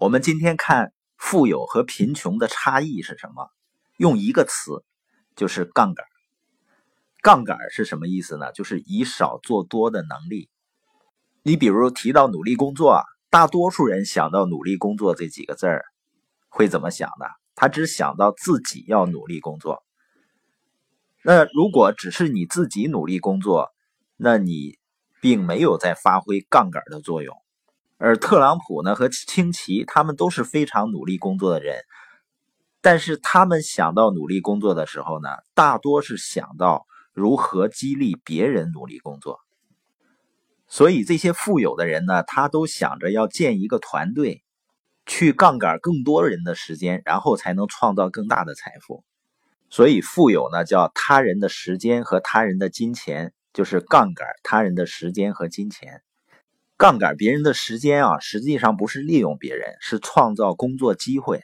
[0.00, 3.50] 我们今天看富有和贫穷的差异是什么？
[3.96, 4.84] 用一个词，
[5.34, 6.06] 就是杠杆。
[7.20, 8.52] 杠杆是什么意思呢？
[8.52, 10.50] 就是以少做多的能力。
[11.42, 15.84] 你比如提到努力工作，大多数人想到努力工作这几个字儿，
[16.48, 17.26] 会怎么想的？
[17.56, 19.82] 他只想到自己要努力工作。
[21.24, 23.70] 那如果只是你自己努力工作，
[24.16, 24.78] 那你
[25.20, 27.36] 并没有在发挥杠杆的作用。
[27.98, 31.82] 而特朗普呢和清奇，他们都是非常努力工作的人，
[32.80, 39.40] 但是他们想到努力工作的时候呢，大多是想到如何激励别人努力工作。
[40.68, 44.44] 所以这些富有的人呢，他都想着要建一个团队，
[45.04, 49.02] 去杠杆更多人的时间，然后才能创造更大的财富。
[49.70, 56.02] 所以富有呢，叫他人的时间和他人的金钱，就是杠杆他人的时间和金钱。
[56.78, 61.42] 杠杆别人的时间啊，实际上不是利用别人，是创造工作机会。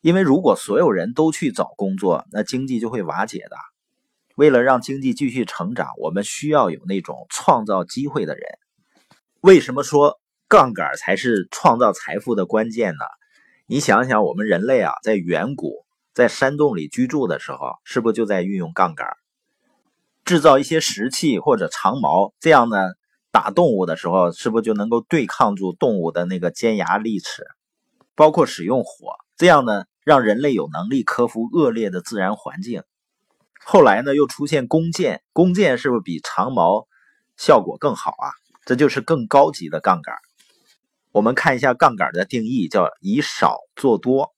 [0.00, 3.56] 因为如果所有人都去找工作，那经济就会瓦解的。
[4.34, 8.42] 为了让经济继续成长，我们需要有那种创造机会的人。
[9.42, 13.04] 为什么说杠杆才是创造财富的关键呢？
[13.68, 19.06] 你想想，我们人类啊，在远古在山洞里居住的时候，是不是就在运用杠杆，
[20.24, 22.76] 制造一些石器或者长矛，这样呢？
[23.36, 27.44] 打动物的时候，是不是就能够对抗住动物的那个尖牙利齿？
[28.14, 32.82] 包括使用火，这样呢，让人类有能力克服恶劣的自然环境。
[33.62, 36.86] 后来呢，又出现弓箭，弓箭是不是比长矛
[37.36, 38.32] 效果更好啊？
[38.64, 40.14] 这就是更高级的杠杆。
[41.12, 44.32] 我们看一下杠杆的定义，叫以少做多。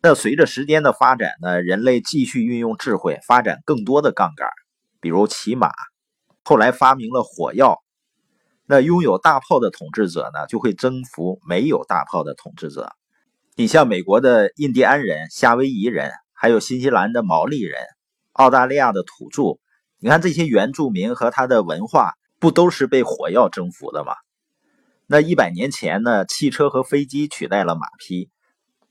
[0.00, 4.48] 那随着时间的发展呢，人类继续运用智慧，发展更多的杠杆，
[4.98, 5.70] 比如骑马，
[6.42, 7.82] 后来发明了火药。
[8.72, 12.92] 那拥有大炮的统治者呢，就会征服没有大炮的统治者。
[13.56, 17.80] 你像美国的印第安人、夏威夷人，还有新西兰的毛利人、
[18.30, 19.58] 澳大利亚的土著，
[19.98, 24.12] 你看这些原住民和他的文化，不都是被火药征服的吗？
[25.08, 28.30] 那一百年前呢，汽车和飞机取代了马匹。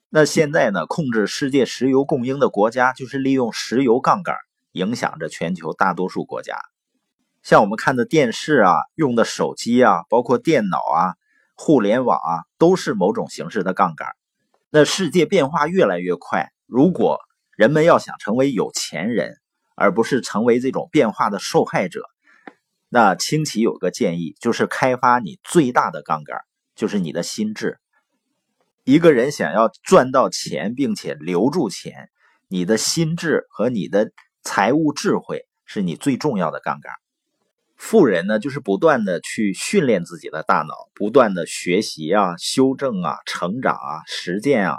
[0.10, 4.36] 那现在呢，控制世界石油供应的国家，就是利用石油杠杆，
[4.74, 6.60] 影响着全球大多数国家。
[7.50, 11.16] 像我们看的电视啊，用的手机啊，包括电脑啊，
[11.56, 14.10] 互联网啊，都是某种形式的杠杆。
[14.70, 17.18] 那世界变化越来越快，如果
[17.58, 19.34] 人们要想成为有钱人，
[19.76, 22.04] 而不是成为这种变化的受害者，
[22.88, 26.38] 那清奇有个建议，就是开发你最大的杠杆，
[26.76, 27.80] 就是你的心智。
[28.84, 32.12] 一个人想要赚到钱，并且留住钱，
[32.48, 34.12] 你的心智和你的
[34.44, 36.94] 财务智慧是你最重要的杠杆。
[37.80, 44.78] 富人呢，就是不断的去训练自己的大脑，不断的学习啊、修正啊、成长啊、实践啊。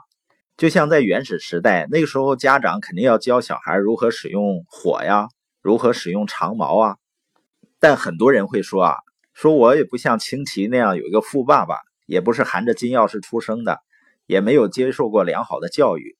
[0.58, 5.28] 就像在原始时代，那个时候家长肯定要教小孩如何使用火呀，
[5.62, 6.96] 如何使用长矛啊。
[7.80, 8.96] 但很多人会说啊，
[9.32, 13.80] 说我也不像清奇那样有一个富爸爸，也不是含着金钥匙出生的，
[14.26, 16.18] 也没有接受过良好的教育。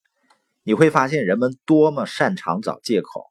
[0.65, 3.27] 你会发现人们多么擅长找借口。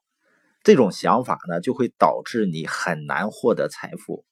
[0.62, 4.24] 这种想法呢，就会导致你很难获得财富。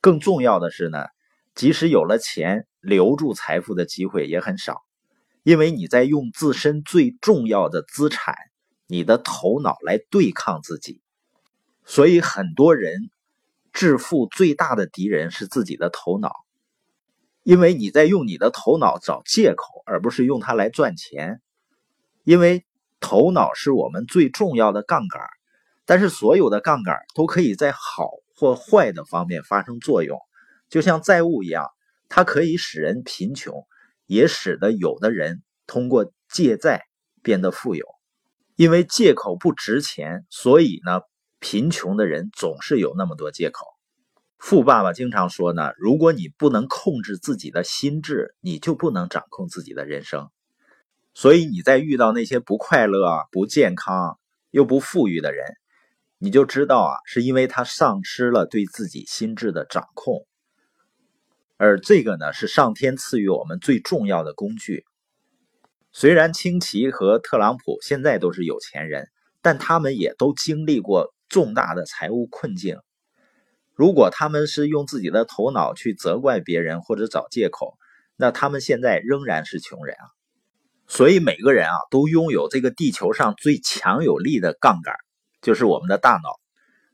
[0.00, 1.06] 更重要的是呢，
[1.54, 4.82] 即使有了钱，留住财富的机会也很少，
[5.42, 8.34] 因为你在用自身最重要的资产——
[8.86, 11.00] 你的头脑来对抗自己。
[11.84, 13.10] 所以，很多人
[13.72, 16.32] 致富最大的敌人是自己的头脑，
[17.42, 21.40] 因为你在用你的头脑找借口，而不是用它来赚钱。
[22.24, 22.66] 因为
[23.00, 25.22] 头脑是我们最重要的杠杆，
[25.86, 30.18] 但是所有的杠杆都可以在好或坏的方面发生作用，
[30.68, 31.66] 就像债务一样，
[32.08, 33.66] 它可以使人贫穷，
[34.06, 36.84] 也使得有的人通过借债
[37.22, 37.86] 变得富有。
[38.56, 41.02] 因为借口不值钱，所以呢，
[41.38, 43.64] 贫穷的人总是有那么多借口。
[44.36, 50.28] 富爸爸经常说呢，如果你不能控制自己的心智，你就不能掌控自己的人生。
[51.18, 54.20] 所以你在遇到那些不快乐、不健康
[54.52, 55.44] 又不富裕的人，
[56.16, 60.28] 你就知道啊，是因为他丧失了对自己心智的掌控。
[61.56, 64.84] 而这个呢，是上天赐予我们最重要的工具。
[65.90, 69.08] 虽然清奇和特朗普现在都是有钱人，
[69.42, 72.78] 但他们也都经历过重大的财务困境。
[73.74, 77.76] 如果他们是用自己的头脑去责怪别人或者找借口，
[78.14, 80.14] 那他们现在仍然是穷人啊。
[80.88, 84.96] 所以每个人啊，都拥有这个地球上最强有力的杠杆，
[85.42, 86.40] 就是我们的大脑。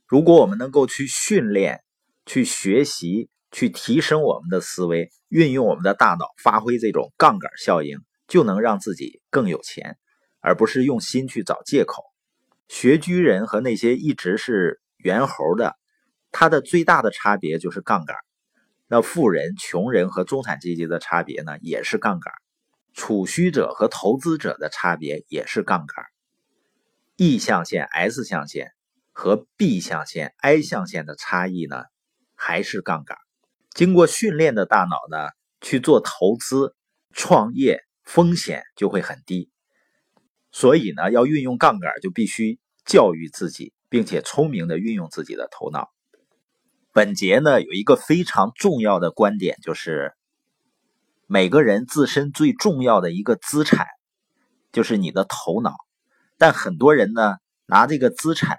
[0.06, 1.82] 如果我们能够去训练、
[2.26, 9.96] 去学习、去提升我们的思维，运用我们的大脑，发挥这种杠杆效应，就能让自己更有钱，
[10.40, 12.02] 而不是用心去找借口。
[12.66, 15.76] 学居人和那些一直是猿猴的，
[16.32, 18.16] 它的最大的差别就是杠杆。
[18.88, 22.34] 那富人、穷人和中产阶级的差别呢，也是杠杆。
[22.94, 26.06] 储蓄者和投资者的差别也是杠杆。
[27.16, 28.72] E 象限、S 象限
[29.12, 31.84] 和 B 象限、I 象限的差异呢，
[32.36, 33.18] 还是杠杆。
[33.74, 35.30] 经过训练的大脑呢，
[35.60, 36.76] 去做投资、
[37.12, 39.50] 创业，风险就会很低。
[40.52, 45.90] 所以呢，要运用杠杆，就必须教育自己，并且聪明的运用自己的头脑。
[46.92, 50.14] 本节呢，有一个非常重要的观点，就是
[51.26, 53.86] 每个人自身最重要的一个资产，
[54.72, 55.74] 就是你的头脑。
[56.36, 57.36] 但很多人呢，
[57.66, 58.58] 拿这个资产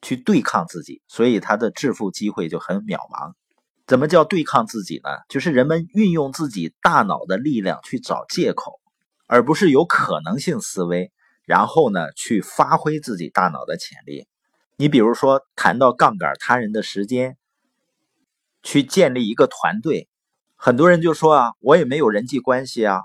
[0.00, 3.34] 去对抗自己，所以他的致富机会就很渺茫。
[3.86, 5.10] 怎么叫对抗自己呢？
[5.28, 8.80] 就是人们运用自己大脑的力量去找借口，
[9.26, 11.12] 而不是有可能性思维，
[11.44, 14.26] 然后呢去发挥自己大脑的潜力。
[14.76, 17.36] 你比如说，谈到杠杆他人的时间，
[18.62, 20.08] 去建立一个团队，
[20.56, 23.02] 很多人就说啊，我也没有人际关系啊，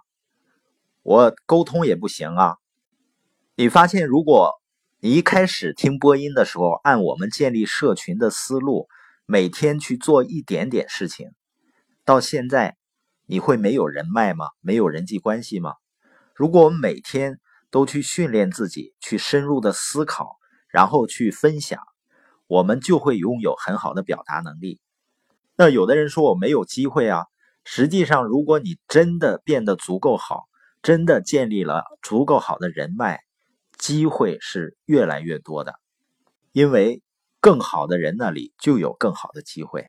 [1.04, 2.56] 我沟通也不行啊。
[3.56, 4.52] 你发现，如果
[5.00, 8.88] 你一开始听播音的时候，按我们建立社群的思路，
[9.26, 11.30] 每天去做一点点事情，
[12.06, 12.78] 到现在，
[13.26, 14.48] 你会没有人脉吗？
[14.62, 15.76] 没有人际关系吗？
[16.34, 17.40] 如果我们每天
[17.70, 20.38] 都去训练自己，去深入的思考，
[20.70, 21.82] 然后去分享，
[22.48, 24.80] 我们就会拥有很好的表达能力。
[25.58, 27.26] 那有的人说我没有机会啊，
[27.64, 30.46] 实际上，如果你真的变得足够好，
[30.82, 33.20] 真的建立了足够好的人脉。
[33.78, 35.74] 机会是越来越多的，
[36.52, 37.02] 因为
[37.40, 39.80] 更好的人那里就有更好的机会。